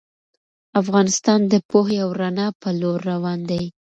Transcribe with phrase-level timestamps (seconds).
[0.81, 3.63] افغانستان د پوهې او رڼا په لور روان دی.